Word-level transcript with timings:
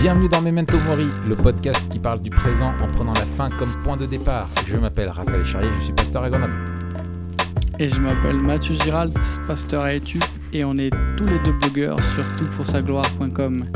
Bienvenue 0.00 0.30
dans 0.30 0.40
Memento 0.40 0.78
Mori, 0.86 1.08
le 1.28 1.36
podcast 1.36 1.86
qui 1.92 1.98
parle 1.98 2.22
du 2.22 2.30
présent 2.30 2.72
en 2.80 2.90
prenant 2.90 3.12
la 3.12 3.26
fin 3.26 3.50
comme 3.50 3.82
point 3.82 3.98
de 3.98 4.06
départ. 4.06 4.48
Je 4.66 4.78
m'appelle 4.78 5.10
Raphaël 5.10 5.44
Charrier, 5.44 5.70
je 5.74 5.84
suis 5.84 5.92
pasteur 5.92 6.22
à 6.22 6.30
Grenoble. 6.30 6.54
Et 7.78 7.86
je 7.86 8.00
m'appelle 8.00 8.36
Mathieu 8.36 8.74
Giralt, 8.76 9.14
pasteur 9.46 9.82
à 9.82 9.92
Etu, 9.92 10.18
et 10.54 10.64
on 10.64 10.78
est 10.78 10.88
tous 11.18 11.26
les 11.26 11.38
deux 11.40 11.52
blogueurs 11.52 11.98
sur 12.14 12.24
toutpoursagloire.com. 12.38 13.66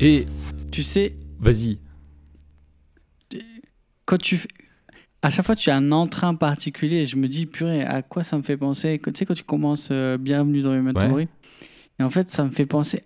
Et 0.00 0.26
Tu 0.70 0.82
sais, 0.82 1.14
vas-y, 1.40 1.78
quand 4.04 4.18
tu 4.18 4.36
fais... 4.36 4.48
À 5.22 5.30
chaque 5.30 5.46
fois, 5.46 5.56
tu 5.56 5.70
as 5.70 5.76
un 5.76 5.92
entrain 5.92 6.34
particulier 6.34 6.98
et 6.98 7.06
je 7.06 7.16
me 7.16 7.26
dis, 7.26 7.46
purée, 7.46 7.82
à 7.82 8.02
quoi 8.02 8.22
ça 8.22 8.36
me 8.36 8.42
fait 8.42 8.58
penser? 8.58 9.00
Tu 9.02 9.12
sais, 9.14 9.24
quand 9.24 9.32
tu 9.32 9.44
commences 9.44 9.88
euh, 9.92 10.18
Bienvenue 10.18 10.60
dans 10.60 10.72
Memento 10.72 11.00
Ouais. 11.00 11.08
Mori, 11.08 11.28
et 11.98 12.02
en 12.02 12.10
fait, 12.10 12.28
ça 12.28 12.44
me 12.44 12.50
fait 12.50 12.66
penser... 12.66 13.02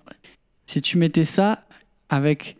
Si 0.68 0.82
tu 0.82 0.98
mettais 0.98 1.24
ça 1.24 1.65
avec, 2.08 2.56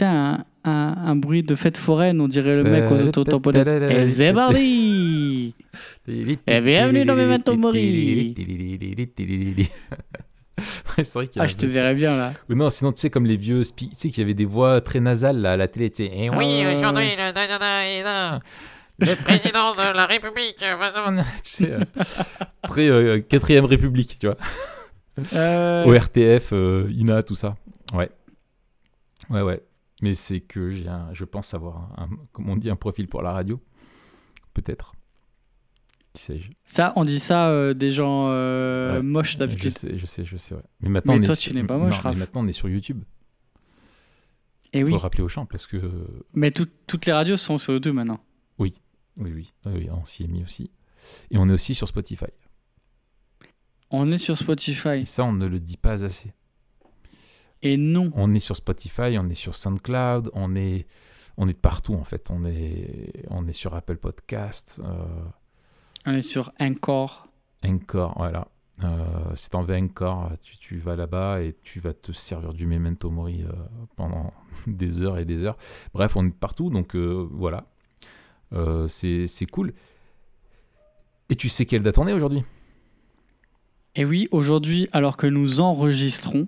un, 0.00 0.44
un, 0.64 0.94
un 1.06 1.16
bruit 1.16 1.42
de 1.42 1.54
fête 1.54 1.76
foraine, 1.76 2.20
on 2.20 2.28
dirait 2.28 2.56
le 2.56 2.64
mec 2.64 2.90
aux 2.90 3.00
autotamponneuses. 3.00 3.68
Et 3.68 4.06
c'est 4.06 4.32
Et 6.46 6.60
bienvenue 6.60 7.04
dans 7.04 7.16
Memento 7.16 7.56
Mori. 7.56 8.34
Ouais, 10.96 11.04
Ah, 11.38 11.46
je 11.46 11.56
te 11.56 11.66
verrais 11.66 11.94
bien, 11.94 12.16
là. 12.16 12.32
Non, 12.48 12.70
sinon, 12.70 12.92
tu 12.92 13.00
sais, 13.00 13.10
comme 13.10 13.26
les 13.26 13.36
vieux 13.36 13.62
tu 13.76 13.88
sais, 13.94 14.08
qu'il 14.08 14.18
y 14.18 14.22
avait 14.22 14.32
des 14.32 14.46
voix 14.46 14.80
très 14.80 15.00
nasales 15.00 15.44
à 15.44 15.56
la 15.56 15.68
télé, 15.68 15.90
tu 15.90 16.04
sais. 16.04 16.10
Eh 16.14 16.30
oui, 16.30 16.64
aujourd'hui, 16.74 17.10
le, 18.98 19.14
président 19.22 19.74
de 19.74 19.94
la 19.94 20.06
République, 20.06 20.56
tu 21.44 21.50
sais, 21.52 21.74
très 22.62 23.22
quatrième 23.28 23.66
République, 23.66 24.18
tu 24.18 24.26
vois. 24.26 24.38
Euh, 25.34 25.84
ORTF, 25.84 26.52
INA, 26.52 27.22
tout 27.22 27.34
ça. 27.34 27.56
Ouais. 27.92 28.10
Ouais, 29.30 29.42
ouais. 29.42 29.62
Mais 30.02 30.14
c'est 30.14 30.40
que 30.40 30.70
j'ai 30.70 30.88
un, 30.88 31.12
je 31.14 31.24
pense 31.24 31.54
avoir, 31.54 31.98
un, 31.98 32.08
comme 32.32 32.48
on 32.50 32.56
dit, 32.56 32.68
un 32.70 32.76
profil 32.76 33.08
pour 33.08 33.22
la 33.22 33.32
radio. 33.32 33.60
Peut-être. 34.54 34.92
Qui 36.12 36.22
sais-je 36.22 36.50
Ça, 36.64 36.92
on 36.96 37.04
dit 37.04 37.20
ça 37.20 37.48
euh, 37.50 37.74
des 37.74 37.90
gens 37.90 38.28
euh, 38.30 38.96
Ouais. 38.96 39.02
moches 39.02 39.32
Je 39.34 39.38
d'habitude. 39.38 39.76
sais, 39.76 39.98
je 39.98 40.06
sais, 40.06 40.24
je 40.24 40.36
sais, 40.36 40.54
ouais. 40.54 40.62
Mais 40.80 40.88
maintenant, 40.88 41.14
Mais 41.14 41.20
on 41.20 41.24
toi, 41.24 41.34
est 41.34 41.36
tu 41.38 41.50
sur- 41.50 41.54
n'es 41.54 41.64
pas 41.64 41.76
moche, 41.78 41.90
non, 41.96 42.02
mais 42.04 42.08
Raph. 42.10 42.16
maintenant, 42.16 42.40
on 42.44 42.46
est 42.48 42.52
sur 42.52 42.68
YouTube. 42.68 43.02
Et 44.72 44.78
Il 44.80 44.82
faut 44.82 44.86
oui, 44.88 44.92
le 44.92 44.98
rappeler 44.98 45.22
aux 45.22 45.28
champs 45.28 45.46
parce 45.46 45.66
que. 45.66 45.80
mais 46.34 46.50
tout- 46.50 46.68
toutes 46.86 47.06
les 47.06 47.12
radios 47.12 47.36
sont 47.36 47.56
sur 47.58 47.72
YouTube 47.72 47.94
maintenant. 47.94 48.20
Oui, 48.58 48.74
oui, 49.16 49.32
oui, 49.32 49.52
oui, 49.66 49.88
on 49.90 50.04
s'y 50.04 50.24
est 50.24 50.28
mis 50.28 50.42
aussi. 50.42 50.70
Et 51.30 51.38
on 51.38 51.48
est 51.48 51.52
aussi 51.52 51.74
sur 51.74 51.88
Spotify. 51.88 52.26
On 53.90 54.10
est 54.10 54.18
sur 54.18 54.36
Spotify. 54.36 55.00
Et 55.00 55.04
ça, 55.04 55.24
on 55.24 55.32
ne 55.32 55.46
le 55.46 55.60
dit 55.60 55.76
pas 55.76 56.04
assez. 56.04 56.32
Et 57.62 57.76
non, 57.76 58.10
On 58.14 58.34
est 58.34 58.40
sur 58.40 58.56
Spotify, 58.56 59.18
on 59.18 59.28
est 59.28 59.34
sur 59.34 59.56
SoundCloud, 59.56 60.30
on 60.34 60.54
est, 60.54 60.86
on 61.36 61.48
est 61.48 61.58
partout 61.58 61.94
en 61.94 62.04
fait. 62.04 62.30
On 62.30 62.44
est, 62.44 63.24
on 63.30 63.46
est 63.48 63.52
sur 63.52 63.74
Apple 63.74 63.96
Podcast, 63.96 64.80
euh, 64.84 65.04
on 66.06 66.12
est 66.12 66.22
sur 66.22 66.52
Encore. 66.60 67.28
Encore, 67.64 68.14
voilà. 68.16 68.48
Euh, 68.84 69.34
si 69.34 69.48
t'en 69.48 69.62
veux 69.62 69.74
Encore, 69.74 70.32
tu, 70.42 70.58
tu 70.58 70.78
vas 70.78 70.96
là-bas 70.96 71.40
et 71.42 71.56
tu 71.62 71.80
vas 71.80 71.94
te 71.94 72.12
servir 72.12 72.52
du 72.52 72.66
Memento 72.66 73.10
Mori 73.10 73.42
euh, 73.42 73.52
pendant 73.96 74.32
des 74.66 75.02
heures 75.02 75.18
et 75.18 75.24
des 75.24 75.44
heures. 75.44 75.56
Bref, 75.94 76.16
on 76.16 76.26
est 76.26 76.34
partout, 76.34 76.70
donc 76.70 76.94
euh, 76.94 77.26
voilà. 77.32 77.64
C'est 78.88 79.46
cool. 79.50 79.72
Et 81.28 81.36
tu 81.36 81.48
sais 81.48 81.66
quelle 81.66 81.82
date 81.82 81.98
on 81.98 82.06
est 82.06 82.12
aujourd'hui? 82.12 82.42
Et 83.96 84.04
oui, 84.04 84.28
aujourd'hui, 84.30 84.88
alors 84.92 85.16
que 85.16 85.26
nous 85.26 85.60
enregistrons, 85.60 86.46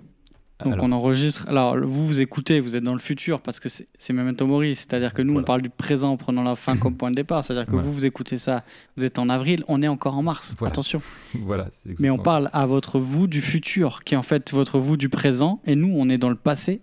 donc 0.65 0.73
Alors, 0.73 0.85
on 0.87 0.93
enregistre. 0.93 1.47
Alors, 1.49 1.77
vous, 1.79 2.05
vous 2.07 2.21
écoutez, 2.21 2.59
vous 2.59 2.75
êtes 2.75 2.83
dans 2.83 2.93
le 2.95 2.99
futur 2.99 3.41
parce 3.41 3.61
que 3.61 3.69
c'est 3.69 4.13
Memento 4.13 4.45
Mori. 4.47 4.75
C'est-à-dire 4.75 5.15
que 5.15 5.23
nous, 5.23 5.35
Voilà. 5.35 5.45
on 5.45 5.47
parle 5.47 5.63
du 5.63 5.71
présent 5.71 6.11
en 6.11 6.17
prenant 6.17 6.43
la 6.43 6.57
fin 6.57 6.77
comme 6.77 6.97
point 6.97 7.11
de 7.11 7.17
départ. 7.17 7.45
C'est-à-dire 7.45 7.67
que 7.67 7.71
Voilà. 7.71 7.87
vous, 7.87 7.93
vous 7.93 8.07
écoutez 8.07 8.37
ça, 8.39 8.65
vous 8.97 9.05
êtes 9.05 9.19
en 9.21 9.29
avril, 9.29 9.65
on 9.69 9.83
est 9.83 9.89
encore 9.89 10.17
en 10.17 10.23
mars. 10.23 10.57
Voilà. 10.59 10.73
Attention. 10.73 11.01
Voilà, 11.41 11.69
Mais 12.01 12.11
on 12.11 12.19
parle 12.19 12.51
à 12.53 12.67
votre 12.67 12.99
vous 12.99 13.27
du 13.29 13.41
futur, 13.41 14.03
qui 14.05 14.15
est 14.15 14.17
en 14.17 14.23
fait 14.23 14.53
votre 14.53 14.79
vous 14.81 14.97
du 14.97 15.09
présent, 15.09 15.61
et 15.65 15.77
nous, 15.77 15.93
on 15.97 16.09
est 16.09 16.19
dans 16.19 16.31
le 16.31 16.35
passé. 16.35 16.81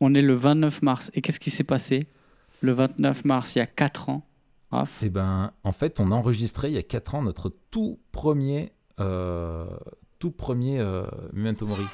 On 0.00 0.14
est 0.14 0.22
le 0.22 0.34
29 0.34 0.82
mars. 0.82 1.10
Et 1.14 1.20
qu'est-ce 1.22 1.40
qui 1.40 1.50
s'est 1.50 1.64
passé 1.64 2.06
le 2.60 2.72
29 2.72 3.24
mars, 3.24 3.56
il 3.56 3.58
y 3.58 3.62
a 3.62 3.66
4 3.66 4.08
ans 4.10 4.24
Raph? 4.70 4.90
Eh 5.02 5.08
ben, 5.10 5.50
en 5.64 5.72
fait, 5.72 5.98
on 6.00 6.12
a 6.12 6.14
enregistré 6.14 6.68
il 6.68 6.74
y 6.74 6.78
a 6.78 6.82
4 6.82 7.16
ans 7.16 7.22
notre 7.22 7.52
tout 7.70 7.98
premier, 8.12 8.72
euh, 9.00 9.66
tout 10.22 10.30
premier 10.30 10.78
euh, 10.78 11.02
Memento 11.32 11.66
Mori. 11.66 11.82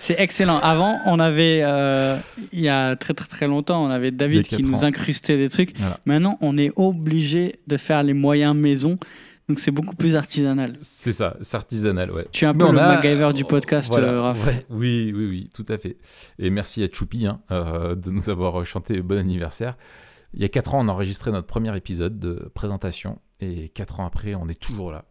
C'est 0.00 0.18
excellent. 0.18 0.58
Avant, 0.60 0.98
on 1.04 1.20
avait, 1.20 1.60
euh, 1.62 2.16
il 2.54 2.60
y 2.60 2.70
a 2.70 2.96
très 2.96 3.12
très 3.12 3.28
très 3.28 3.46
longtemps, 3.46 3.84
on 3.84 3.90
avait 3.90 4.10
David 4.10 4.46
qui 4.46 4.62
nous 4.62 4.76
ans. 4.76 4.84
incrustait 4.84 5.36
des 5.36 5.50
trucs. 5.50 5.76
Voilà. 5.76 6.00
Maintenant, 6.06 6.38
on 6.40 6.56
est 6.56 6.72
obligé 6.76 7.56
de 7.66 7.76
faire 7.76 8.02
les 8.02 8.14
moyens 8.14 8.56
maison. 8.56 8.96
Donc 9.50 9.58
c'est 9.58 9.72
beaucoup 9.72 9.96
plus 9.96 10.14
artisanal. 10.14 10.78
C'est 10.80 11.12
ça, 11.12 11.36
c'est 11.40 11.56
artisanal, 11.56 12.12
ouais. 12.12 12.28
Tu 12.30 12.44
es 12.44 12.48
un 12.48 12.54
peu 12.54 12.70
le 12.70 12.78
a- 12.78 12.94
MacGyver 12.94 13.32
du 13.32 13.44
podcast, 13.44 13.90
Voilà, 13.90 14.08
euh, 14.12 14.22
Raph. 14.22 14.46
ouais, 14.46 14.64
oui, 14.70 15.12
oui, 15.12 15.26
oui, 15.28 15.50
tout 15.52 15.66
à 15.68 15.76
fait. 15.76 15.96
Et 16.38 16.50
merci 16.50 16.84
à 16.84 16.88
Choupi 16.88 17.26
hein, 17.26 17.40
euh, 17.50 17.96
de 17.96 18.10
nous 18.12 18.30
avoir 18.30 18.64
chanté 18.64 19.02
bon 19.02 19.18
anniversaire. 19.18 19.76
Il 20.34 20.40
y 20.40 20.44
a 20.44 20.48
4 20.48 20.76
ans, 20.76 20.84
on 20.84 20.88
a 20.88 20.92
enregistré 20.92 21.32
notre 21.32 21.48
premier 21.48 21.76
épisode 21.76 22.20
de 22.20 22.48
présentation. 22.54 23.18
Et 23.40 23.70
4 23.70 23.98
ans 23.98 24.06
après, 24.06 24.36
on 24.36 24.46
est 24.46 24.60
toujours 24.60 24.92
là. 24.92 25.06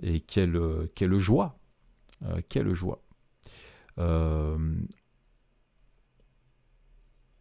Et 0.00 0.20
quelle, 0.20 0.54
euh, 0.54 0.86
quelle 0.94 1.18
joie. 1.18 1.58
Euh, 2.24 2.40
quelle 2.48 2.72
joie. 2.72 3.02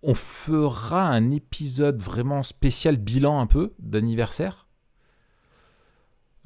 On 0.04 0.16
fera 0.16 1.08
un 1.08 1.30
épisode 1.30 2.02
vraiment 2.02 2.42
spécial 2.42 2.98
bilan 2.98 3.40
un 3.40 3.46
peu 3.46 3.74
d'anniversaire. 3.78 4.66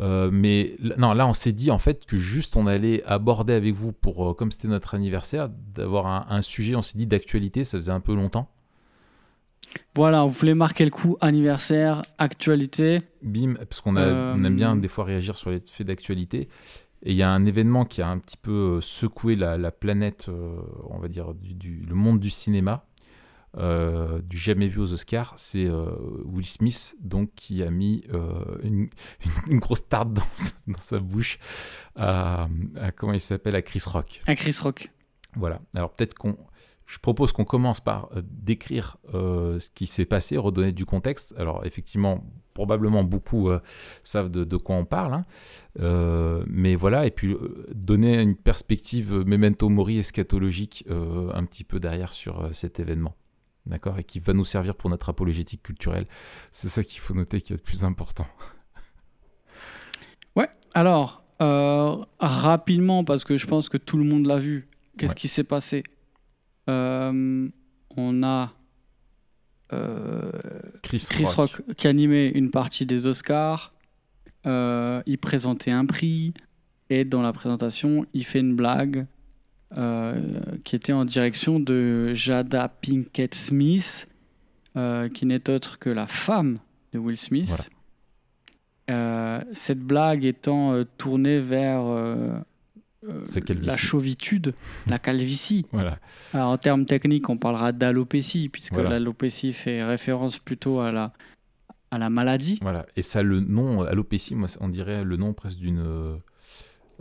Euh, 0.01 0.29
mais 0.31 0.75
non, 0.97 1.13
là, 1.13 1.25
on 1.25 1.33
s'est 1.33 1.53
dit 1.53 1.72
en 1.72 1.78
fait 1.79 2.06
que 2.06 2.17
juste 2.17 2.57
on 2.57 2.67
allait 2.67 3.03
aborder 3.06 3.53
avec 3.53 3.73
vous, 3.73 3.94
pour, 3.94 4.29
euh, 4.29 4.33
comme 4.33 4.51
c'était 4.51 4.67
notre 4.67 4.94
anniversaire, 4.94 5.50
d'avoir 5.75 6.07
un, 6.07 6.25
un 6.29 6.41
sujet, 6.41 6.75
on 6.75 6.81
s'est 6.81 6.97
dit 6.97 7.07
d'actualité, 7.07 7.63
ça 7.63 7.78
faisait 7.78 7.91
un 7.94 8.01
peu 8.01 8.13
longtemps. 8.13 8.50
Voilà, 9.95 10.23
on 10.23 10.28
voulait 10.28 10.53
marquer 10.55 10.85
le 10.85 10.91
coup 10.91 11.17
anniversaire, 11.22 12.01
actualité. 12.17 13.00
Bim, 13.23 13.55
parce 13.55 13.81
qu'on 13.81 13.95
Euh, 13.95 14.34
aime 14.35 14.55
bien 14.55 14.75
des 14.75 14.88
fois 14.88 15.03
réagir 15.05 15.38
sur 15.38 15.50
les 15.50 15.61
faits 15.66 15.88
d'actualité. 15.88 16.50
Et 17.03 17.11
il 17.11 17.16
y 17.17 17.23
a 17.23 17.29
un 17.29 17.45
événement 17.45 17.85
qui 17.85 18.01
a 18.01 18.07
un 18.07 18.17
petit 18.17 18.38
peu 18.38 18.51
euh, 18.78 18.81
secoué 18.81 19.35
la, 19.35 19.57
la 19.57 19.72
planète, 19.72 20.25
euh, 20.29 20.57
on 20.89 20.97
va 21.00 21.07
dire, 21.07 21.34
du, 21.34 21.53
du- 21.53 21.85
le 21.88 21.95
monde 21.95 22.19
du 22.19 22.29
cinéma, 22.29 22.85
euh, 23.57 24.21
du 24.21 24.38
jamais 24.38 24.67
vu 24.67 24.79
aux 24.81 24.91
Oscars. 24.93 25.33
C'est 25.38 25.66
euh, 25.66 25.91
Will 26.25 26.45
Smith, 26.45 26.95
donc, 27.01 27.31
qui 27.35 27.63
a 27.63 27.69
mis 27.71 28.03
euh, 28.13 28.57
une, 28.63 28.89
une 29.47 29.59
grosse 29.59 29.88
tarte 29.88 30.11
dans 30.13 30.23
sa, 30.31 30.51
dans 30.67 30.79
sa 30.79 30.99
bouche 30.99 31.39
à, 31.95 32.47
à- 32.75 32.91
comment 32.91 33.13
il 33.13 33.19
s'appelle, 33.21 33.55
à 33.55 33.61
Chris 33.61 33.83
Rock. 33.85 34.21
Un 34.27 34.35
Chris 34.35 34.55
Rock. 34.61 34.91
Voilà. 35.35 35.61
Alors 35.75 35.91
peut-être 35.93 36.13
qu'on. 36.13 36.38
Je 36.88 36.99
propose 36.99 37.31
qu'on 37.31 37.45
commence 37.45 37.81
par 37.81 38.11
décrire 38.21 38.97
ce 39.11 39.69
qui 39.73 39.87
s'est 39.87 40.05
passé, 40.05 40.37
redonner 40.37 40.72
du 40.72 40.85
contexte. 40.85 41.33
Alors 41.35 41.66
effectivement, 41.66 42.23
probablement 42.53 43.03
beaucoup 43.03 43.49
savent 44.03 44.29
de, 44.29 44.43
de 44.43 44.55
quoi 44.55 44.75
on 44.75 44.85
parle, 44.85 45.16
hein. 45.16 46.43
Mais 46.47 46.75
voilà, 46.75 47.07
et 47.07 47.09
puis 47.11 47.35
donner 47.73 48.22
une 48.22 48.35
perspective 48.35 49.11
memento 49.25 49.67
mori 49.67 49.97
eschatologique 49.97 50.85
un 50.87 51.43
petit 51.46 51.63
peu 51.63 51.79
derrière 51.79 52.13
sur 52.13 52.49
cet 52.53 52.79
événement. 52.79 53.16
D'accord 53.66 53.97
Et 53.97 54.03
qui 54.03 54.20
va 54.20 54.34
nous 54.34 54.46
servir 54.46 54.76
pour 54.76 54.90
notre 54.90 55.09
apologétique 55.09 55.64
culturelle. 55.64 56.06
C'est 56.52 56.70
ça 56.70 56.84
qu'il 56.84 57.00
faut 57.00 57.14
noter 57.14 57.41
qui 57.41 57.53
est 57.53 57.56
le 57.58 57.62
plus 57.62 57.84
important. 57.84 58.28
Alors, 60.73 61.23
euh, 61.41 61.96
rapidement, 62.20 63.06
parce 63.06 63.23
que 63.23 63.38
je 63.38 63.47
pense 63.47 63.70
que 63.70 63.78
tout 63.78 63.96
le 63.97 64.03
monde 64.03 64.26
l'a 64.26 64.38
vu, 64.40 64.67
qu'est-ce 64.97 65.12
Ouais. 65.14 65.16
qui 65.17 65.28
s'est 65.29 65.46
passé? 65.46 65.84
Euh, 66.70 67.47
On 67.97 68.23
a 68.23 68.52
euh, 69.72 70.32
Chris, 70.84 71.08
Chris 71.09 71.23
Rock. 71.38 71.62
qui 71.78 71.88
animait 71.88 72.28
une 72.28 72.52
partie 72.52 72.85
des 72.85 73.06
Oscars. 73.06 73.73
Il 74.46 75.17
présentait 75.22 75.72
un 75.72 75.85
prix 75.85 76.34
et 76.90 77.06
dans 77.06 77.22
la 77.22 77.32
présentation, 77.32 78.06
il 78.14 78.26
fait 78.26 78.41
une 78.41 78.53
blague 78.56 79.08
qui 80.63 80.75
était 80.75 80.93
en 80.93 81.05
direction 81.05 81.59
de 81.59 82.13
Jada 82.13 82.69
Pinkett 82.69 83.35
Smith, 83.35 84.07
euh, 84.77 85.09
qui 85.09 85.25
n'est 85.25 85.49
autre 85.49 85.79
que 85.79 85.89
la 85.89 86.07
femme 86.07 86.57
de 86.93 86.99
Will 86.99 87.17
Smith. 87.17 87.47
Voilà. 87.47 87.63
Euh, 88.91 89.41
cette 89.53 89.79
blague 89.79 90.25
étant 90.25 90.73
euh, 90.73 90.83
tournée 90.97 91.39
vers 91.39 91.81
euh, 91.85 92.29
euh, 93.07 93.23
la 93.63 93.77
chauvitude, 93.77 94.53
la 94.87 94.99
calvitie. 94.99 95.66
Voilà. 95.72 95.97
Alors, 96.33 96.49
en 96.51 96.57
termes 96.57 96.85
techniques, 96.85 97.29
on 97.29 97.37
parlera 97.37 97.71
d'alopécie, 97.71 98.49
puisque 98.49 98.73
Voilà. 98.73 98.91
l'alopécie 98.91 99.53
fait 99.53 99.83
référence 99.83 100.37
plutôt 100.37 100.81
à 100.81 100.91
la, 100.91 101.13
à 101.91 101.97
la 101.97 102.09
maladie. 102.09 102.59
Voilà. 102.61 102.85
Et 102.95 103.01
ça, 103.01 103.23
le 103.23 103.39
nom 103.39 103.83
euh, 103.83 103.87
alopécie, 103.87 104.35
moi, 104.35 104.47
on 104.59 104.69
dirait 104.69 105.03
le 105.03 105.17
nom 105.17 105.33
presque 105.33 105.57
euh, 105.63 106.17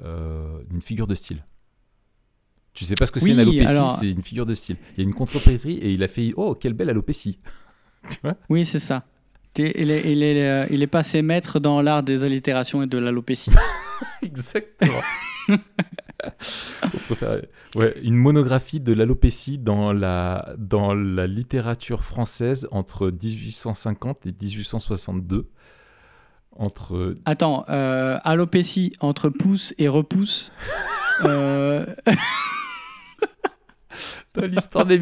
euh, 0.03 0.62
d'une 0.70 0.82
figure 0.82 1.06
de 1.06 1.15
style. 1.15 1.44
Tu 2.75 2.85
sais 2.85 2.94
pas 2.97 3.06
ce 3.06 3.12
que 3.12 3.21
c'est 3.21 3.31
une 3.31 3.38
alopécie, 3.41 3.67
alors- 3.67 3.97
c'est 3.97 4.11
une 4.11 4.23
figure 4.23 4.47
de 4.47 4.55
style. 4.55 4.76
Il 4.97 5.03
y 5.03 5.06
a 5.06 5.09
une 5.09 5.15
contrepétrie 5.15 5.79
et 5.79 5.93
il 5.93 6.03
a 6.03 6.09
fait 6.09 6.32
Oh, 6.37 6.55
quelle 6.55 6.73
belle 6.75 6.91
alopécie 6.91 7.38
Tu 8.11 8.19
vois 8.23 8.35
Oui, 8.50 8.67
c'est 8.67 8.79
ça. 8.81 9.05
T'es- 9.55 9.73
Il 9.76 9.91
est, 9.93 10.11
il, 10.12 10.23
est, 10.25 10.43
euh, 10.50 10.67
il 10.71 10.82
est 10.82 10.88
passé 10.88 11.23
maître 11.23 11.61
dans 11.61 11.81
l'art 11.81 12.03
des 12.03 12.25
allitérations 12.25 12.82
et 12.82 12.87
de 12.88 12.99
l'alopécie. 12.99 13.53
Exactement. 14.23 15.00
On 15.49 16.99
préfère- 17.06 17.43
ouais, 17.76 17.94
une 18.03 18.15
monographie 18.17 18.81
de 18.81 18.93
l'alopécie 18.93 19.59
dans 19.59 19.93
la, 19.93 20.55
dans 20.59 20.94
la 20.94 21.27
littérature 21.27 22.03
française 22.03 22.67
entre 22.73 23.11
1850 23.11 24.27
et 24.27 24.32
1862. 24.32 25.49
Entre 26.56 27.17
Attends, 27.25 27.65
euh, 27.69 28.19
alopécie 28.25 28.93
entre 29.00 29.29
pouce 29.29 29.75
et 29.79 29.87
repousse. 29.88 30.50
Euh, 31.23 31.87
l'histoire 34.43 34.85
des. 34.87 34.99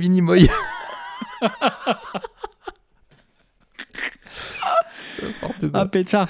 N'importe 5.23 5.71
quoi. 5.71 5.81
ah, 5.81 5.87
pétard. 5.87 6.29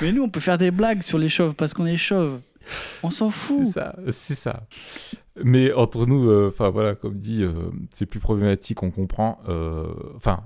Mais 0.00 0.12
nous, 0.12 0.22
on 0.22 0.28
peut 0.28 0.40
faire 0.40 0.58
des 0.58 0.70
blagues 0.70 1.02
sur 1.02 1.18
les 1.18 1.28
chauves 1.28 1.54
parce 1.54 1.74
qu'on 1.74 1.86
est 1.86 1.96
chauve. 1.96 2.40
On 3.02 3.10
s'en 3.10 3.30
C'est 3.30 3.36
fout. 3.36 3.64
ça, 3.66 3.96
c'est 4.10 4.34
ça. 4.34 4.66
Mais 5.42 5.72
entre 5.72 6.06
nous, 6.06 6.28
euh, 6.28 6.48
enfin 6.52 6.68
voilà, 6.70 6.94
comme 6.94 7.18
dit, 7.18 7.42
euh, 7.42 7.52
c'est 7.92 8.06
plus 8.06 8.20
problématique, 8.20 8.82
on 8.82 8.90
comprend. 8.90 9.40
euh, 9.48 9.86
Enfin, 10.16 10.44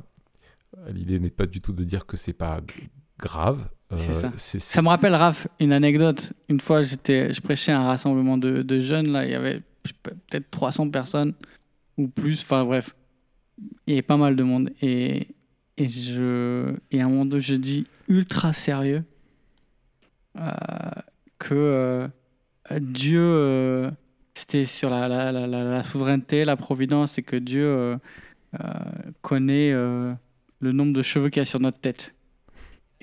l'idée 0.88 1.18
n'est 1.18 1.30
pas 1.30 1.46
du 1.46 1.60
tout 1.60 1.72
de 1.72 1.84
dire 1.84 2.06
que 2.06 2.16
c'est 2.16 2.32
pas 2.32 2.60
grave. 3.18 3.68
C'est 3.96 4.14
ça. 4.14 4.32
c'est- 4.36 4.58
Ça 4.60 4.82
me 4.82 4.88
rappelle, 4.88 5.14
Raph, 5.14 5.46
une 5.60 5.72
anecdote. 5.72 6.32
Une 6.48 6.60
fois, 6.60 6.82
j'étais, 6.82 7.32
je 7.32 7.40
prêchais 7.40 7.70
à 7.70 7.80
un 7.80 7.86
rassemblement 7.86 8.38
de, 8.38 8.62
de 8.62 8.80
jeunes. 8.80 9.10
Là, 9.10 9.24
il 9.24 9.30
y 9.30 9.34
avait 9.34 9.62
peut-être 10.02 10.50
300 10.50 10.88
personnes 10.90 11.34
ou 11.96 12.08
plus. 12.08 12.42
Enfin, 12.42 12.64
bref, 12.64 12.94
il 13.86 13.90
y 13.90 13.92
avait 13.94 14.02
pas 14.02 14.16
mal 14.16 14.36
de 14.36 14.42
monde. 14.42 14.70
Et, 14.82 15.28
et, 15.76 15.88
je, 15.88 16.74
et 16.90 17.00
à 17.00 17.06
un 17.06 17.08
moment 17.08 17.24
donné, 17.24 17.42
je 17.42 17.54
dis 17.54 17.86
ultra 18.08 18.52
sérieux 18.52 19.04
euh, 20.38 20.50
que 21.38 21.54
euh, 21.54 22.08
Dieu, 22.80 23.22
euh, 23.22 23.90
c'était 24.34 24.64
sur 24.64 24.90
la, 24.90 25.08
la, 25.08 25.30
la, 25.32 25.82
souveraineté, 25.84 26.44
la 26.44 26.56
providence, 26.56 27.18
et 27.18 27.22
que 27.22 27.36
Dieu 27.36 27.98
connaît 29.22 29.72
le 29.72 30.72
nombre 30.72 30.92
de 30.92 31.02
cheveux 31.02 31.28
qu'il 31.28 31.40
y 31.40 31.42
a 31.42 31.44
sur 31.44 31.60
notre 31.60 31.78
tête. 31.78 32.14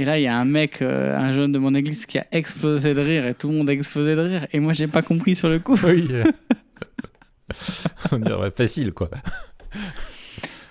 Et 0.02 0.06
là, 0.06 0.18
il 0.18 0.24
y 0.24 0.28
a 0.28 0.36
un 0.36 0.46
mec, 0.46 0.82
euh, 0.82 1.16
un 1.16 1.32
jeune 1.32 1.52
de 1.52 1.60
mon 1.60 1.76
église, 1.76 2.08
qui 2.08 2.18
a 2.18 2.26
explosé 2.32 2.96
de 2.96 3.00
rire 3.00 3.28
et 3.28 3.36
tout 3.36 3.50
le 3.50 3.58
monde 3.58 3.70
a 3.70 3.74
explosé 3.74 4.16
de 4.16 4.22
rire. 4.22 4.48
Et 4.52 4.60
moi, 4.60 4.74
j'ai 4.74 4.88
pas 4.88 5.04
compris 5.04 5.36
sur 5.36 5.48
le 5.48 5.60
coup. 5.60 5.78
Oui. 5.84 6.10
on 8.12 8.19
dirait 8.19 8.51
facile, 8.51 8.94
quoi. 8.94 9.09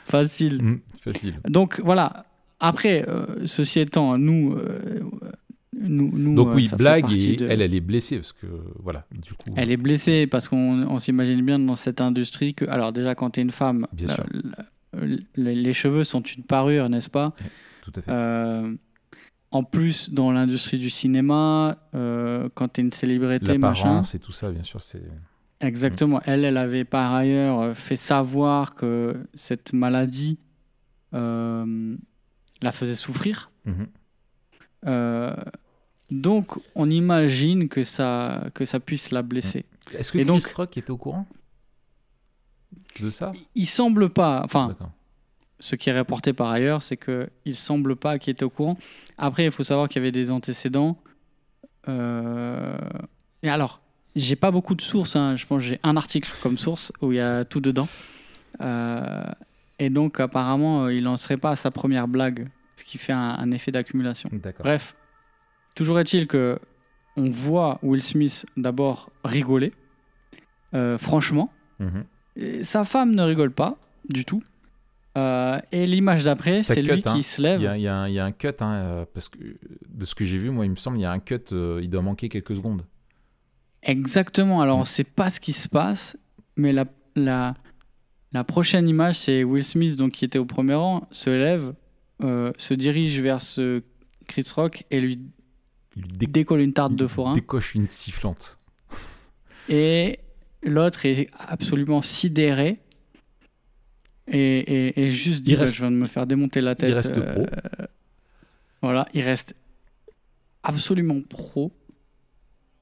Facile. 0.04 0.62
Mm, 0.62 0.80
facile. 1.00 1.34
Donc 1.48 1.80
voilà. 1.84 2.24
Après, 2.60 3.08
euh, 3.08 3.46
ceci 3.46 3.80
étant, 3.80 4.18
nous, 4.18 4.52
euh, 4.54 5.00
nous, 5.72 6.10
nous, 6.12 6.34
Donc 6.34 6.48
euh, 6.48 6.54
oui, 6.54 6.68
blague, 6.76 7.10
et 7.10 7.36
de- 7.36 7.46
elle, 7.48 7.62
elle 7.62 7.74
est 7.74 7.80
blessée, 7.80 8.16
parce 8.16 8.34
que, 8.34 8.46
voilà, 8.82 9.06
du 9.10 9.32
coup... 9.32 9.50
Elle 9.56 9.70
est 9.70 9.78
blessée 9.78 10.26
parce 10.26 10.46
qu'on 10.46 10.82
on 10.86 10.98
s'imagine 10.98 11.42
bien 11.42 11.58
dans 11.58 11.74
cette 11.74 12.02
industrie 12.02 12.52
que, 12.54 12.66
alors 12.66 12.92
déjà, 12.92 13.14
quand 13.14 13.30
tu 13.30 13.40
es 13.40 13.42
une 13.42 13.50
femme, 13.50 13.86
Bien 13.94 14.08
sûr. 14.08 14.26
les, 15.36 15.72
cheveux 15.72 16.04
sont 16.04 16.20
une 16.20 16.42
parure, 16.42 16.90
n'est-ce 16.90 17.08
pas? 17.08 17.32
Tout 17.82 17.92
à 17.96 18.02
fait. 18.02 18.10
Euh, 18.10 18.74
En 19.52 19.64
plus, 19.64 20.10
dans 20.10 20.30
l'industrie 20.30 20.78
du 20.78 20.90
cinéma, 20.90 21.78
quand 21.94 22.68
tu 22.74 22.82
es 22.82 22.84
une 22.84 22.92
célébrité, 22.92 23.56
machin. 23.56 23.84
L'apparence 23.84 24.14
et 24.14 24.18
tout 24.18 24.32
ça, 24.32 24.50
bien 24.50 24.64
sûr, 24.64 24.82
c'est... 24.82 25.02
Exactement. 25.60 26.20
Elle, 26.24 26.44
elle 26.44 26.56
avait 26.56 26.84
par 26.84 27.12
ailleurs 27.14 27.60
euh, 27.60 27.74
fait 27.74 27.96
savoir 27.96 28.74
que 28.74 29.16
cette 29.34 29.72
maladie 29.72 30.38
euh, 31.14 31.96
la 32.62 32.72
faisait 32.72 32.94
souffrir. 32.94 33.50
Mhm. 33.66 33.86
Euh, 34.86 35.36
donc, 36.10 36.58
on 36.74 36.88
imagine 36.88 37.68
que 37.68 37.84
ça, 37.84 38.44
que 38.54 38.64
ça 38.64 38.80
puisse 38.80 39.10
la 39.10 39.22
blesser. 39.22 39.64
Est-ce 39.92 40.12
que 40.12 40.18
Et 40.18 40.22
Chris 40.22 40.26
donc- 40.28 40.46
Rock 40.54 40.76
était 40.78 40.90
au 40.90 40.96
courant 40.96 41.26
de 43.00 43.10
ça? 43.10 43.32
Il 43.54 43.66
semble 43.66 44.08
pas, 44.10 44.42
enfin, 44.44 44.76
ce 45.58 45.76
qui 45.76 45.90
est 45.90 45.92
rapporté 45.92 46.32
par 46.32 46.50
ailleurs, 46.50 46.82
c'est 46.82 46.96
que 46.96 47.28
il 47.44 47.54
semble 47.56 47.96
pas 47.96 48.18
qu'il 48.18 48.30
était 48.32 48.44
au 48.44 48.50
courant. 48.50 48.76
Après, 49.18 49.44
il 49.44 49.52
faut 49.52 49.62
savoir 49.62 49.88
qu'il 49.88 50.00
y 50.00 50.02
avait 50.02 50.12
des 50.12 50.30
antécédents. 50.30 50.96
Euh, 51.88 52.78
Et 53.42 53.48
alors, 53.50 53.80
j'ai 54.16 54.36
pas 54.36 54.50
beaucoup 54.50 54.74
de 54.74 54.80
sources. 54.82 55.16
hein. 55.16 55.36
Je 55.36 55.46
pense 55.46 55.58
que 55.62 55.68
j'ai 55.68 55.80
un 55.82 55.96
article 55.96 56.30
comme 56.42 56.58
source 56.58 56.92
où 57.00 57.12
il 57.12 57.16
y 57.16 57.20
a 57.20 57.44
tout 57.44 57.60
dedans. 57.60 57.88
Euh, 58.60 59.24
Et 59.78 59.88
donc, 59.88 60.20
apparemment, 60.20 60.84
euh, 60.84 60.92
il 60.94 61.04
n'en 61.04 61.16
serait 61.16 61.38
pas 61.38 61.52
à 61.52 61.56
sa 61.56 61.70
première 61.70 62.06
blague, 62.06 62.48
ce 62.76 62.84
qui 62.84 62.98
fait 62.98 63.14
un, 63.14 63.36
un 63.38 63.50
effet 63.52 63.70
d'accumulation. 63.72 64.28
Bref, 64.58 64.94
toujours 65.74 65.98
est-il 66.00 66.26
que 66.26 66.58
on 67.16 67.30
voit 67.30 67.78
Will 67.82 68.02
Smith 68.02 68.44
d'abord 68.58 69.10
rigoler, 69.24 69.72
euh, 70.74 70.98
franchement. 70.98 71.50
Mhm. 71.78 72.04
Et 72.36 72.64
sa 72.64 72.84
femme 72.84 73.14
ne 73.14 73.22
rigole 73.22 73.52
pas 73.52 73.78
du 74.08 74.24
tout. 74.26 74.42
Euh, 75.16 75.58
et 75.72 75.86
l'image 75.86 76.22
d'après, 76.24 76.62
c'est 76.62 76.82
lui 76.82 77.02
hein. 77.04 77.14
qui 77.16 77.22
se 77.22 77.40
Il 77.40 77.44
lève. 77.44 77.60
il 77.60 77.80
y 77.82 77.88
a 77.88 77.96
un- 77.96 78.08
il 78.08 78.14
y 78.14 78.18
a 78.18 78.24
un 78.24 78.32
cut, 78.32 78.48
hein, 78.60 79.06
parce 79.14 79.28
que 79.30 79.38
de 79.88 80.04
ce 80.04 80.14
que 80.14 80.24
j'ai 80.26 80.38
vu, 80.38 80.50
moi, 80.50 80.66
il 80.66 80.70
me 80.70 80.76
semble, 80.76 80.98
il 80.98 81.02
y 81.02 81.04
a 81.06 81.10
un 81.10 81.18
cut, 81.20 81.40
euh, 81.52 81.80
il 81.82 81.88
doit 81.88 82.02
manquer 82.02 82.28
quelques 82.28 82.54
secondes. 82.54 82.84
Exactement. 83.82 84.60
Alors, 84.60 84.76
on 84.76 84.80
ne 84.80 84.84
sait 84.86 85.04
pas 85.04 85.30
ce 85.30 85.40
qui 85.40 85.52
se 85.52 85.68
passe, 85.68 86.16
mais 86.56 86.72
la, 86.72 86.84
la, 87.16 87.54
la 88.32 88.44
prochaine 88.44 88.88
image, 88.88 89.16
c'est 89.18 89.42
Will 89.44 89.64
Smith, 89.64 89.96
donc, 89.96 90.12
qui 90.12 90.24
était 90.24 90.38
au 90.38 90.44
premier 90.44 90.74
rang, 90.74 91.08
se 91.10 91.30
lève, 91.30 91.74
euh, 92.22 92.52
se 92.58 92.74
dirige 92.74 93.20
vers 93.20 93.40
ce 93.40 93.82
Chris 94.26 94.46
Rock 94.54 94.84
et 94.90 95.00
lui 95.00 95.18
dé- 95.96 96.26
décolle 96.26 96.60
une 96.60 96.72
tarte 96.72 96.94
de 96.94 97.06
forain. 97.06 97.32
décoche 97.34 97.74
une 97.74 97.88
sifflante. 97.88 98.58
Et 99.68 100.18
l'autre 100.62 101.06
est 101.06 101.28
absolument 101.38 102.02
sidéré. 102.02 102.80
Et, 104.28 104.58
et- 104.58 105.00
et 105.06 105.10
juste 105.10 105.46
Il 105.48 105.54
reste- 105.56 105.74
je 105.74 105.80
viens 105.82 105.90
de 105.90 105.96
me 105.96 106.06
faire 106.06 106.26
démonter 106.26 106.60
la 106.60 106.74
tête. 106.74 106.90
Il 106.90 106.94
reste 106.94 107.16
euh, 107.16 107.32
pro. 107.32 107.46
Voilà, 108.82 109.06
il 109.14 109.22
reste 109.22 109.54
absolument 110.62 111.20
pro. 111.28 111.72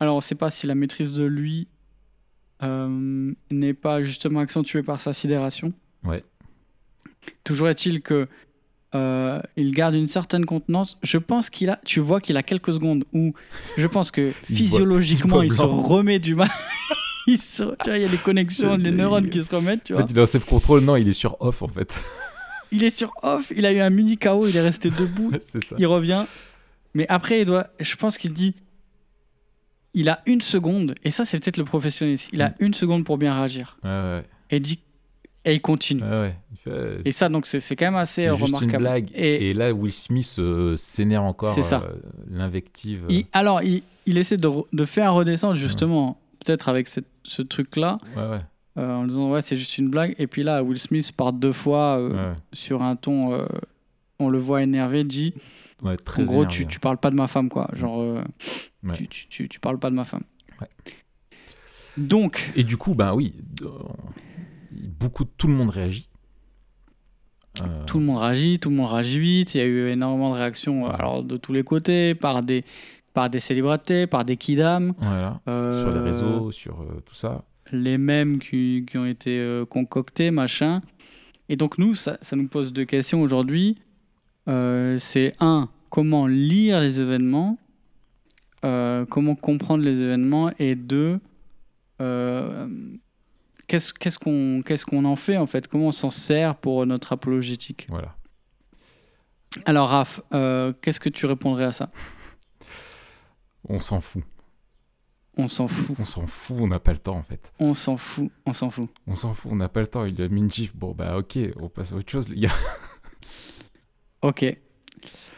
Alors, 0.01 0.15
on 0.15 0.19
ne 0.19 0.23
sait 0.23 0.35
pas 0.35 0.51
si 0.51 0.67
la 0.67 0.75
maîtrise 0.75 1.13
de 1.13 1.25
lui 1.25 1.69
euh, 2.63 3.33
n'est 3.51 3.75
pas 3.75 4.03
justement 4.03 4.41
accentuée 4.41 4.83
par 4.83 5.01
sa 5.01 5.13
sidération. 5.13 5.73
Ouais. 6.05 6.25
Toujours 7.45 7.69
est-il 7.69 8.01
que 8.01 8.29
euh, 8.95 9.41
il 9.57 9.73
garde 9.73 9.95
une 9.95 10.07
certaine 10.07 10.47
contenance. 10.47 10.99
Je 11.03 11.19
pense 11.19 11.51
qu'il 11.51 11.69
a, 11.71 11.79
tu 11.85 12.01
vois 12.01 12.21
qu'il 12.21 12.37
a 12.37 12.43
quelques 12.43 12.73
secondes 12.73 13.05
où 13.13 13.35
je 13.77 13.87
pense 13.87 14.11
que 14.11 14.33
Il 14.51 14.57
physiologiquement 14.57 15.37
voit 15.37 15.45
il, 15.45 15.53
se 15.53 15.63
remet 15.63 16.19
du 16.19 16.35
mal. 16.35 16.49
il, 17.27 17.39
se- 17.39 17.63
tu 17.83 17.91
vois, 17.91 17.99
il 17.99 18.03
y 18.03 18.05
a 18.05 18.09
les 18.09 18.17
connexions, 18.17 18.77
les 18.81 18.91
neurones 18.91 19.29
qui 19.29 19.43
se 19.43 19.55
remettent. 19.55 19.85
Tu 19.85 19.95
En 19.95 19.99
fait, 19.99 20.11
il 20.11 20.19
est 20.19 20.23
en 20.23 20.27
safe 20.27 20.47
control, 20.47 20.81
non, 20.81 20.97
il 20.97 21.07
est 21.09 21.13
sur 21.13 21.37
off, 21.41 21.63
en 21.63 21.69
fait. 21.69 22.01
Il 22.71 22.83
est 22.85 22.97
sur 22.97 23.13
off, 23.23 23.53
il 23.55 23.67
a 23.67 23.73
eu 23.73 23.81
un 23.81 23.91
mini 23.91 24.17
KO, 24.17 24.47
il 24.47 24.57
est 24.57 24.61
resté 24.61 24.91
debout, 24.91 25.33
c'est 25.47 25.63
ça. 25.65 25.77
il 25.79 25.87
revient. 25.87 26.25
Mais 26.95 27.07
après, 27.09 27.41
il 27.43 27.45
doit, 27.45 27.67
je 27.81 27.97
pense 27.97 28.17
qu'il 28.19 28.33
dit, 28.33 28.55
il 30.01 30.09
a 30.09 30.21
une 30.27 30.41
seconde, 30.41 30.95
et 31.05 31.11
ça 31.11 31.25
c'est 31.25 31.39
peut-être 31.41 31.57
le 31.57 31.65
professionnalisme, 31.65 32.29
il 32.33 32.41
a 32.43 32.51
Mm. 32.51 32.55
une 32.61 32.75
seconde 32.75 33.05
pour 33.05 33.19
bien 33.19 33.35
réagir. 33.35 33.77
Ouais, 33.85 33.91
ouais. 33.91 34.23
Et 34.51 34.57
il 34.57 34.63
dit, 34.63 34.79
et 35.45 35.55
il 35.55 35.61
continue. 35.61 36.03
ouais, 36.03 36.09
ouais. 36.21 36.35
Il 36.53 36.57
fait- 36.59 37.01
Et 37.05 37.13
ça, 37.13 37.29
donc 37.29 37.47
c'est 37.47 37.77
quand 37.77 37.87
même 37.87 37.97
assez 37.97 38.27
euh, 38.27 38.35
juste 38.37 38.47
remarquable. 38.47 38.73
une 38.75 38.79
blague. 38.81 39.09
Et, 39.15 39.51
Et, 39.51 39.55
là, 39.55 39.73
Will 39.73 39.93
Smith 39.93 40.37
euh, 40.39 40.77
s'énerve 40.77 41.25
encore. 41.25 41.53
C'est 41.53 41.63
ça. 41.63 41.83
euh, 41.85 41.95
L'invective. 42.31 43.07
euh, 43.11 43.23
alors, 43.33 43.63
il, 43.63 43.83
il 44.07 44.19
essaie 44.19 44.37
de, 44.37 44.49
re- 44.49 44.67
de 44.73 44.85
faire 44.85 45.15
redescendre 45.15 45.57
justement, 45.57 46.19
peut-être 46.45 46.69
avec 46.69 46.87
cette- 46.89 47.07
ce 47.25 47.43
truc-là, 47.43 47.99
euh, 48.17 48.39
en 48.77 49.05
disant 49.05 49.31
ouais 49.31 49.41
c'est 49.41 49.57
juste 49.57 49.79
une 49.79 49.89
blague. 49.91 50.15
Et 50.19 50.27
puis 50.27 50.43
là, 50.45 50.63
Will 50.63 50.79
Smith 50.79 51.11
part 51.13 51.33
deux 51.33 51.53
fois 51.53 51.99
euh, 51.99 52.33
sur 52.53 52.83
un 52.83 52.95
ton, 52.97 53.33
euh, 53.33 53.47
on 54.19 54.29
le 54.29 54.39
voit 54.39 54.63
énervé, 54.63 55.03
dit 55.05 55.35
ouais, 55.83 55.97
très 55.97 56.23
en 56.23 56.27
gros 56.27 56.35
énervé. 56.43 56.55
tu, 56.57 56.67
tu 56.67 56.81
parles 56.81 56.99
pas 56.99 57.11
de 57.11 57.17
ma 57.17 57.27
femme 57.29 57.49
quoi, 57.49 57.69
genre 57.75 58.01
euh, 58.01 58.23
Ouais. 58.85 58.95
tu, 58.95 59.09
tu, 59.09 59.27
tu, 59.29 59.49
tu 59.49 59.59
parles 59.61 59.79
pas 59.79 59.91
de 59.91 59.95
ma 59.97 60.05
femme. 60.05 60.23
Ouais. 60.61 60.69
Donc 61.97 62.53
Et 62.57 62.65
du 62.65 62.77
coup, 62.77 62.95
ben 62.95 63.13
oui, 63.15 63.35
euh, 63.63 63.69
beaucoup, 65.01 65.25
tout 65.25 65.49
le 65.49 65.55
monde 65.55 65.71
réagit. 65.71 66.09
Euh, 67.61 67.85
tout 67.87 67.99
le 67.99 68.05
monde 68.05 68.19
réagit, 68.19 68.61
tout 68.61 68.71
le 68.71 68.77
monde 68.77 68.91
réagit 68.93 69.19
vite. 69.19 69.55
Il 69.55 69.59
y 69.59 69.61
a 69.61 69.67
eu 69.67 69.89
énormément 69.89 70.31
de 70.33 70.39
réactions, 70.39 70.87
euh, 70.87 70.91
alors 70.93 71.25
de 71.25 71.37
tous 71.37 71.53
les 71.53 71.65
côtés, 71.65 72.15
par 72.15 72.43
des 72.43 72.65
par 73.15 73.31
des 73.31 73.41
célébrités, 73.41 74.07
par 74.07 74.25
des. 74.25 74.39
Voilà. 74.99 75.41
euh, 75.49 75.83
Sur 75.83 75.93
les 75.93 76.01
réseaux, 76.01 76.53
sur 76.53 76.83
euh, 76.83 77.03
tout 77.05 77.15
ça. 77.15 77.45
les 77.73 77.99
mêmes 77.99 78.39
qui, 78.39 78.85
qui 78.89 78.97
ont 78.97 79.07
été 79.07 79.37
euh, 79.41 79.65
concoctés, 79.65 80.31
machin. 80.31 80.83
Et 81.49 81.57
donc 81.57 81.79
nous, 81.79 81.95
ça, 81.95 82.17
ça 82.21 82.37
nous 82.37 82.47
pose 82.47 82.73
deux 82.73 82.85
questions 82.85 83.21
aujourd'hui. 83.23 83.77
Euh, 84.49 84.99
c'est 84.99 85.35
un, 85.41 85.69
comment 85.91 86.27
lire 86.27 86.81
les 86.81 87.01
événements, 87.01 87.59
euh, 88.65 89.05
comment 89.07 89.35
comprendre 89.35 89.85
les 89.85 90.03
événements, 90.03 90.51
et 90.59 90.75
deux, 90.75 91.21
euh, 92.01 92.69
qu'est-ce 93.67 94.19
qu'on 94.19 94.63
qu'est-ce 94.65 94.87
qu'on 94.87 95.05
en 95.05 95.17
fait 95.17 95.37
en 95.37 95.47
fait, 95.47 95.69
comment 95.69 95.89
on 95.89 95.93
s'en 95.93 96.11
sert 96.11 96.57
pour 96.57 96.85
notre 96.87 97.13
apologétique? 97.13 97.87
Voilà. 97.91 98.15
Alors 99.65 99.89
Raph, 99.91 100.21
euh, 100.33 100.73
qu'est-ce 100.83 101.01
que 101.01 101.09
tu 101.09 101.27
répondrais 101.27 101.65
à 101.65 101.73
ça? 101.73 101.91
On 103.69 103.81
s'en 103.81 104.01
fout. 104.01 104.23
On 105.37 105.47
s'en 105.47 105.69
fout, 105.69 105.97
On 106.01 106.05
s'en 106.05 106.27
fout, 106.27 106.57
on 106.61 106.67
n'a 106.67 106.81
pas 106.81 106.93
le 106.93 106.99
temps 106.99 107.17
en 107.17 107.23
fait. 107.23 107.53
on 107.61 107.75
s'en 107.75 107.97
fout, 107.97 108.31
on 108.45 108.53
s'en 108.53 108.71
fout. 108.71 108.89
On 109.07 109.15
s'en 109.15 109.35
fout, 109.35 109.53
on 109.53 109.57
n'a 109.57 109.69
pas 109.69 109.81
le 109.81 109.87
temps. 109.87 110.05
Il 110.05 110.21
a 110.21 110.29
mis 110.29 110.41
une 110.41 110.51
gif. 110.51 110.75
Bon, 110.75 110.93
bah 110.93 111.17
ok, 111.17 111.39
on 111.61 111.69
passe 111.69 111.93
à 111.93 111.97
autre 111.97 112.11
chose, 112.11 112.29
les 112.29 112.41
gars. 112.41 112.53
Ok. 114.23 114.43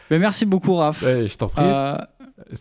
Ben, 0.09 0.19
merci 0.19 0.45
beaucoup 0.45 0.75
Raph. 0.75 1.01
Ouais, 1.03 1.27
je 1.27 1.35
t'en 1.37 1.47
prie. 1.47 1.63
Euh, 1.63 1.97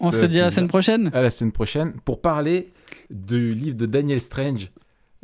on 0.01 0.13
se 0.13 0.27
dit 0.27 0.41
à 0.41 0.45
la 0.45 0.51
semaine 0.51 0.69
prochaine. 0.69 1.11
À 1.13 1.23
la 1.23 1.31
semaine 1.31 1.53
prochaine 1.53 1.95
pour 2.05 2.21
parler 2.21 2.73
du 3.11 3.55
livre 3.55 3.77
de 3.77 3.87
Daniel 3.87 4.21
Strange, 4.21 4.71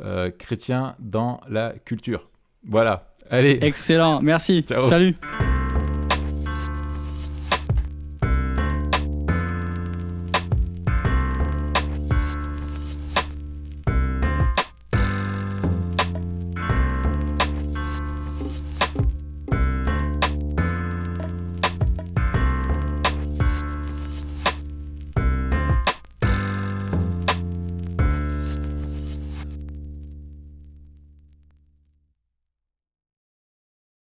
euh, 0.01 0.29
Chrétien 0.37 0.95
dans 0.99 1.39
la 1.47 1.73
culture. 1.85 2.29
Voilà. 2.67 3.13
Allez. 3.29 3.59
Excellent, 3.61 4.21
merci. 4.21 4.63
Ciao. 4.67 4.85
Salut. 4.85 5.15